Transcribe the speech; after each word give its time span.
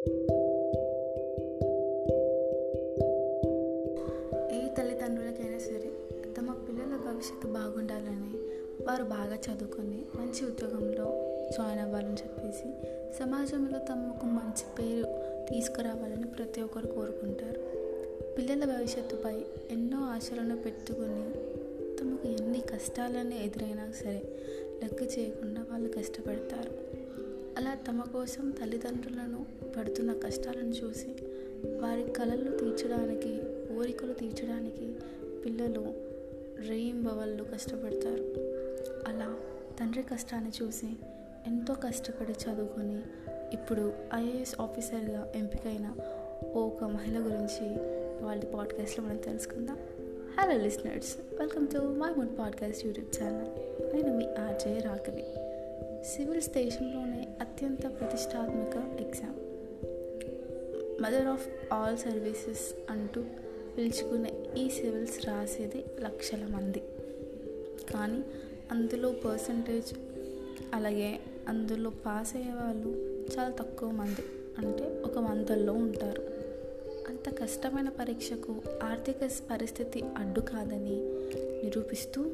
ఏ 0.00 0.04
తల్లిదండ్రులకైనా 4.68 5.58
సరే 5.58 5.90
తమ 6.36 6.64
పిల్లల 6.68 6.96
భవిష్యత్తు 7.06 7.46
బాగుండాలని 7.46 8.32
వారు 8.86 9.04
బాగా 9.04 9.34
చదువుకొని 9.34 10.02
మంచి 10.16 10.46
ఉద్యోగంలో 10.46 11.06
జాయిన్ 11.50 11.80
అవ్వాలని 11.80 12.12
చెప్పేసి 12.12 12.72
సమాజంలో 13.18 13.78
తమకు 13.78 14.26
మంచి 14.26 14.64
పేరు 14.78 15.06
తీసుకురావాలని 15.50 16.26
ప్రతి 16.26 16.62
ఒక్కరు 16.62 16.86
కోరుకుంటారు. 16.86 17.60
పిల్లల 18.38 18.76
భవిష్యత్తుపై 18.76 19.36
ఎన్నో 19.70 19.98
ఆశలను 19.98 20.56
పెట్టుకుని 20.56 21.32
తమకు 22.00 22.28
ఎన్ని 22.28 22.60
కష్టాలన్నీ 22.60 23.36
ఎదురైనా 23.44 23.92
సరే 23.92 24.22
లెక్క 24.82 25.18
చేయకుండా 25.18 25.66
వాళ్ళు 25.70 25.88
కష్టపడతారు. 25.88 27.00
అలా 27.58 27.74
తమ 27.74 28.00
కోసం 28.12 28.50
తల్లిదండ్రులను 28.50 29.60
పడుతున్న 29.76 29.89
కష్టాలను 30.30 30.68
చూసి 30.68 31.14
వారి 31.80 32.10
కళలు 32.10 32.56
తీర్చడానికి 32.56 33.42
కోరికలు 33.42 34.12
తీర్చడానికి 34.12 34.94
పిల్లలు 35.44 35.94
రేయింబవళ్ళు 36.68 37.44
కష్టపడతారు. 37.44 38.22
అలా 39.08 39.36
తండ్రి 39.80 40.02
కష్టాన్ని 40.02 40.50
చూసి 40.62 40.86
ఎంతో 41.46 41.74
కష్టపడి 41.74 42.32
చదువుకొని 42.32 43.02
ఇప్పుడు 43.52 43.92
ఐఏఎస్ 44.14 44.54
ఆఫీసర్గా 44.60 45.32
ఎంపికైన 45.34 45.94
ఓ 46.54 46.60
ఒక 46.60 46.84
మహిళ 46.84 47.18
గురించి 47.18 47.66
వాళ్ళ 48.24 48.44
పాడ్కాస్ట్లో 48.44 49.04
మనం 49.04 49.16
తెలుసుకుందాం. 49.16 49.78
Hello 50.38 50.62
listeners 50.62 51.16
welcome 51.40 51.66
to 51.66 51.78
my 51.78 52.10
mood 52.10 52.38
podcast 52.38 52.86
YouTube 52.86 53.22
channel 53.22 53.48
నేను 53.94 54.16
మీ 54.16 54.24
ఆర్జే 54.24 54.78
రాఘవి. 54.78 55.24
సివిల్స్ 56.04 56.48
దేశంలోనే 56.48 57.28
అత్యంత 57.40 57.82
ప్రతిష్టాత్మక 57.82 59.00
exam. 59.00 59.49
Mother 61.00 61.26
of 61.26 61.74
all 61.74 61.96
services 61.96 62.90
అంటూ 62.90 63.24
పిలుచుకునే 63.78 64.32
ఈ 64.58 64.70
సివిల్స్ 64.70 65.26
రాసేది 65.26 65.84
లక్షల 66.00 66.46
మంది. 66.46 66.78
కానీ 67.94 68.22
అందులో 68.70 69.12
పర్సంటేజ్ 69.12 69.94
అలాగే 70.74 71.20
అందులో 71.48 71.90
పాస్ 71.90 72.36
అయ్యే 72.36 72.52
వాళ్ళు 72.52 72.88
చాలా 73.38 73.50
తక్కువ 73.50 73.90
మంది. 73.90 74.22
అంటే 74.58 75.02
ఒక 75.04 75.18
వందల్లో 75.18 75.72
ఉంటారు. 75.72 76.22
అంత 77.08 77.38
కష్టమైన 77.38 77.88
పరీక్షకు 77.88 78.62
ఆర్థిక 78.82 79.16
పరిస్థితి 79.50 80.02
అడ్డు 80.16 80.40
కాదని 80.40 81.00
నిరూపిస్తూ 81.64 82.30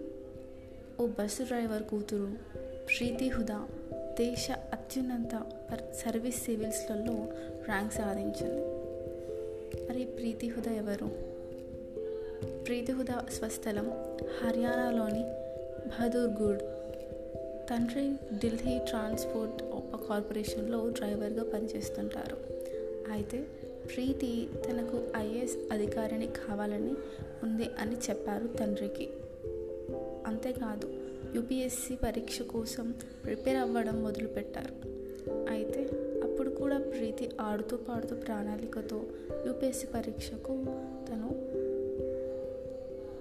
ఓ 1.01 1.07
బస్సు 1.07 1.43
డ్రైవర్ 1.43 1.83
కూతురు 1.83 2.29
ప్రీతి 2.87 3.29
హుదా 3.29 3.69
దేశ 4.19 4.48
అత్యున్నత 4.50 5.42
సర్వీస్ 5.95 6.45
సివిల్స్లలో 6.45 7.27
ర్యాంక్ 7.67 7.92
సాధించింది. 7.92 8.62
మరి 9.89 10.05
ప్రీతి 10.05 10.48
హుదా 10.48 10.72
ఎవరు? 10.72 11.06
ప్రీతి 12.64 12.92
హుదా 12.92 13.27
స్వస్థలం 13.33 13.92
హర్యానాలోని 14.42 15.22
బహదూర్గూడ్ 15.89 16.61
తండ్రి 17.70 18.11
ఢిల్లీ 18.39 18.78
ట్రాన్స్పోర్ట్ 18.78 19.62
కార్పొరేషన్లో 20.09 20.89
డ్రైవర్గా 20.89 21.44
పనిచేస్తుంటారు. 21.44 22.37
అయితే 23.12 23.47
ప్రీతి 23.94 24.48
తనకు 24.69 25.03
ఐఏఎస్ 25.17 25.72
అధికారిని 25.72 26.27
కావాలని 26.27 26.94
ఉంది 27.42 27.70
అని 27.78 27.97
చెప్పారు 27.97 28.47
తండ్రికి. 28.47 29.09
అంతేకాదు 30.27 31.06
యూపీఎస్సి 31.35 31.97
పరీక్ష 31.97 32.43
కోసం 32.43 32.95
ప్రిపేర్ 33.25 33.57
అవ్వడం 33.57 34.03
మొదలుపెట్టారు. 34.03 34.75
అయితే 35.51 35.89
అప్పుడు 36.23 36.51
కూడా 36.51 36.79
ప్రీతి 36.79 37.31
ఆడుతూ 37.41 37.77
పాడుతూ 37.77 38.17
ప్రణాళికతో 38.17 39.05
యూపీఎస్సి 39.47 39.87
పరీక్షకు 39.87 40.65
తను 41.09 41.29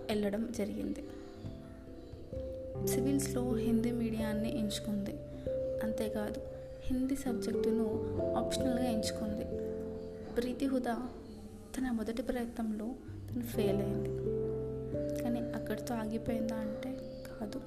వెళ్ళడం 0.09 0.51
జరిగింది. 0.57 1.03
సివిల్స్లో 2.87 3.53
హిందీ 3.53 3.91
మీడియాన్ని 3.91 4.59
ఎంచుకుంది. 4.59 5.11
అంతేకాదు 5.83 6.41
హిందీ 6.81 7.15
సబ్జెక్టును 7.15 7.85
ఆప్షనల్గా 8.35 8.85
ఎంచుకుంది. 8.85 9.45
ప్రీతి 10.33 10.65
హుదా 10.65 11.07
తన 11.77 11.91
మొదటి 11.91 12.21
ప్రయత్నంలో 12.21 12.85
తను 13.31 13.43
ఫెయిల్ 13.43 13.81
అయింది. 13.81 14.09
కానీ 15.23 15.39
అక్కడితో 15.39 15.95
ఆగిపోయిందా 15.95 16.55
అంటే 16.55 16.94
కాదు. 17.45 17.61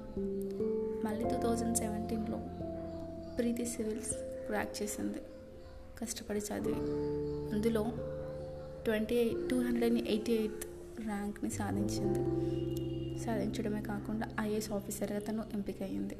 మళ్ళీ 1.06 1.24
టూ 1.24 1.42
థౌజండ్ 1.42 1.76
సెవెంటీన్లో 1.76 2.40
ప్రీతి 3.38 3.64
సివిల్స్ 3.64 4.14
క్రాక్ 4.46 4.82
చేసింది. 4.82 5.18
కష్టపడి 6.02 6.38
చదివి. 6.38 6.74
అందులో 7.54 7.86
twenty 8.84 9.14
eight 9.14 9.50
two 9.50 9.60
hundred 9.60 9.94
and 9.94 10.08
eighty 10.08 10.32
eighth 10.32 10.66
ర్యాంక్ని 11.00 11.50
సాధించింది. 11.50 12.18
సాధించడమే 13.24 13.82
కాకుండా 13.82 14.28
ఐఏఎస్ 14.40 14.72
ఆఫీసర్గా 14.72 15.18
తను 15.18 15.44
ఎంపికయ్యింది. 15.54 16.16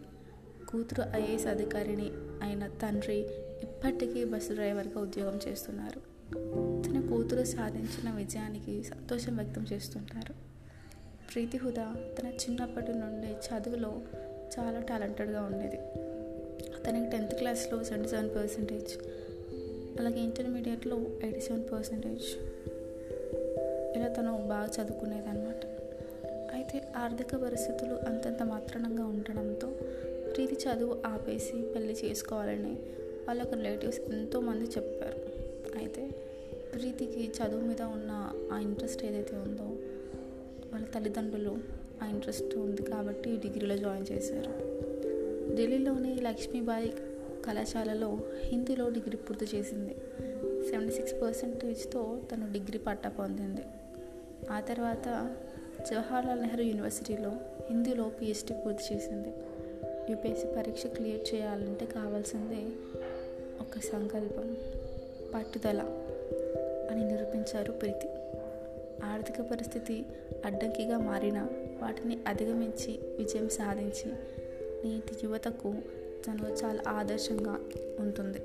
కూతురు 0.69 1.05
ఐఏఎస్ 1.17 1.47
అధికారిని 1.47 2.11
అయిన 2.43 2.67
తండ్రి 2.67 3.17
ఇప్పటికీ 3.63 4.25
బస్సు 4.25 4.53
డ్రైవర్గా 4.53 5.01
ఉద్యోగం 5.01 5.41
చేస్తున్నారు. 5.49 6.01
తన 6.87 7.07
కూతురు 7.11 7.45
సాధించిన 7.45 8.11
విజయానికి 8.11 8.83
సంతోషం 8.83 9.37
వ్యక్తం 9.37 9.67
చేస్తుంటారు. 9.73 10.35
ప్రీతి 11.33 11.57
హుదా 11.59 11.95
తన 12.19 12.27
చిన్నప్పటి 12.27 12.93
నుండి 12.93 13.31
చదువులో 13.33 14.01
చాలా 14.59 14.81
టాలెంటెడ్గా 14.81 15.43
ఉండేది. 15.43 15.77
తనకి 16.87 17.11
టెన్త్ 17.11 17.35
క్లాస్లో 17.35 17.85
సెవెంటీ 17.85 18.09
సెవెన్ 18.09 18.31
పర్సెంటేజ్ 18.37 18.93
అలాగే 20.01 20.21
ఇంటర్మీడియట్లో 20.21 20.97
ఎయిటీ 21.23 21.41
సెవెన్ 21.41 21.65
పర్సెంటేజ్. 21.73 22.27
ఇలా 23.97 24.09
తను 24.09 24.49
బాగా 24.49 24.67
చదువుకునేది 24.67 25.29
అనమాట 25.29 25.67
అయితే 26.53 26.89
ఆర్థిక 26.97 27.37
పరిస్థితులు 27.37 27.95
అంతంత 27.95 28.43
మాత్రణంగా 28.43 29.05
ఉండడంతో 29.05 29.69
ప్రీతి 30.35 30.55
చదువు 30.55 30.97
ఆపేసి 31.07 31.63
పెళ్ళి 31.75 31.97
చేసుకోవాలని 32.05 32.75
వాళ్ళకు 33.29 33.55
రిలేటివ్స్ 33.55 34.01
ఎంతోమంది 34.01 34.65
చెప్పారు. 34.65 35.21
అయితే 35.79 36.11
ప్రీతికి 36.75 37.33
చదువు 37.39 37.61
మీద 37.61 37.83
ఉన్న 37.83 38.33
ఆ 38.53 38.59
ఇంట్రెస్ట్ 38.59 39.05
ఏదైతే 39.05 39.37
ఉందో 39.37 39.77
వాళ్ళ 40.73 40.87
తల్లిదండ్రులు 40.87 41.59
ఆ 42.03 42.07
ఇంట్రెస్ట్ 42.07 42.57
ఉంది 42.57 42.83
కాబట్టి 42.83 43.37
డిగ్రీలో 43.37 43.77
జాయిన్ 43.77 44.07
చేశారు. 44.13 44.79
ఢిల్లీలోని 45.57 46.15
లక్ష్మీబాయి 46.21 46.93
కళాశాలలో 47.47 48.19
హిందీలో 48.41 48.89
డిగ్రీ 48.89 49.17
పూర్తి 49.17 49.57
చేసింది. 49.57 49.97
సెవెంటీ 50.71 50.95
సిక్స్ 50.95 51.15
పర్సెంటేజ్తో 51.23 52.19
తను 52.33 52.53
డిగ్రీ 52.53 52.79
పట్టా 52.79 53.09
పొందింది. 53.09 53.61
ఆ 54.51 54.61
తర్వాత 54.61 55.37
జవహర్లాల్ 55.91 56.43
నెహ్రూ 56.43 56.65
యూనివర్సిటీలో 56.65 57.31
హిందీలో 57.69 58.13
పిహెచ్డి 58.21 58.53
పూర్తి 58.53 58.95
చేసింది. 58.95 59.29
యూపీఎస్సీ 60.11 60.47
పరీక్ష 60.57 60.87
క్లియర్ 60.87 61.35
చేయాలంటే 61.35 61.87
కావాల్సిందే 61.87 62.63
ఒక 63.61 63.79
సంకల్పం 63.93 64.57
పట్టుదల 65.35 65.81
అని 66.91 67.13
నిరూపించారు 67.13 67.73
ప్రీతి. 67.73 68.09
ఆర్థిక 69.05 69.41
పరిస్థితి 69.41 70.07
అడ్డంకిగా 70.45 70.99
మారిన 70.99 71.47
వాటిని 71.83 72.19
అధిగమించి 72.27 72.99
విజయం 73.19 73.49
సాధించి 73.49 74.13
నేటి 74.85 75.15
యువతకు 75.25 75.75
తను 76.27 76.57
చాలా 76.65 76.91
ఆదర్శంగా 76.91 77.61
ఉంటుంది. 77.99 78.39